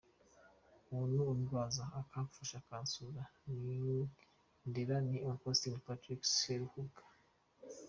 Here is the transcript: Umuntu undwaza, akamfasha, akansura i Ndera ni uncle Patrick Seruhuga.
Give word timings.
Umuntu 0.89 1.19
undwaza, 1.31 1.83
akamfasha, 2.01 2.55
akansura 2.61 3.23
i 3.53 3.53
Ndera 4.67 4.97
ni 5.07 5.17
uncle 5.29 5.79
Patrick 5.85 6.21
Seruhuga. 6.39 7.01